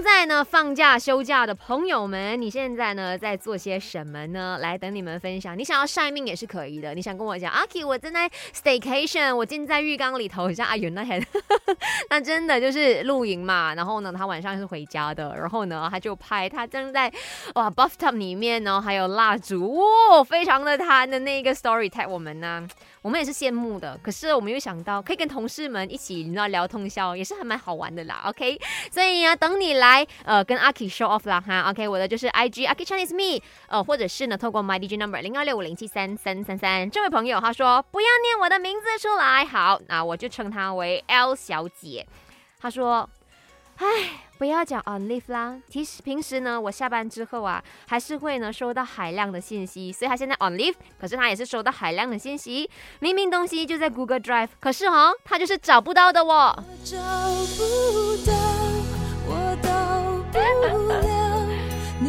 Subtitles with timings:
[0.00, 4.56] 正在呢放假休假的朋友们，你现在呢在做些什么呢？
[4.58, 5.58] 来等你们分享。
[5.58, 6.94] 你想要晒命也是可以的。
[6.94, 11.22] 你想跟我讲，阿 K，我正在 staycation，我浸在浴缸里头，像阿云那些，
[12.08, 13.74] 那真的就是露营嘛。
[13.74, 17.12] 然后呢，他晚上是回家的，然后呢，他就拍他正在
[17.56, 22.66] 哇 bathtub 里面呢，还有蜡烛，哇，非常的他的那个 story tag 我们呢。
[23.02, 28.24] 我们也是羡慕的，可是我们又想到可以跟同事们一起，你知道聊通宵，也是还蛮好玩的啦。
[28.26, 28.60] OK，
[28.90, 31.68] 所以啊，等你来来呃跟阿 K show off 啦哈。
[31.70, 42.06] OK，我的就是 IG 阿 K Chinese me，呃，或者是呢透过 My DJ number 零二六五零七三三三三，这位朋友他说不要念我的名字出来，好，那我就称他为 L 小姐。
[42.60, 43.08] 他说。
[43.82, 43.86] 唉，
[44.36, 45.56] 不要讲 on leave 啦。
[45.70, 49.90] 其实平时呢，我下班之后啊，还是会呢收到海量的信息。
[49.90, 52.68] 所以他现在 on leave，可是他也是收到海量的信息。
[52.98, 56.62] 明明东西就在 Google Drive，可是哈，他就是找不到的哦。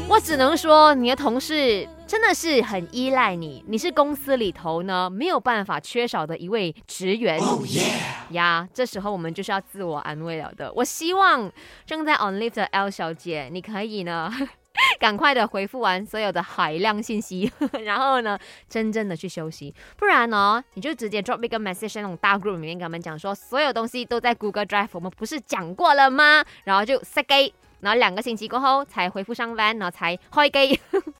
[0.07, 7.39] 我只能说，你的同事真的是很依赖你，你是公司里头呢没有办法缺少的一位职员。
[8.29, 10.71] 呀，这时候我们就是要自我安慰了的。
[10.73, 11.51] 我希望
[11.85, 14.31] 正在 on leave 的 L 小姐，你可以呢
[14.99, 17.51] 赶快的回复完所有的海量信息，
[17.83, 18.37] 然后呢
[18.69, 19.73] 真正的去休息。
[19.97, 26.43] 不然呢，你就直接 drop 一个 message 那种大 group 里面跟他们讲说，所有东西都在 Google Drive，我们不是讲过了吗？
[26.63, 27.53] 然后就 say。
[27.81, 30.79] 然后两个星期过后才恢复上班，然后才开机。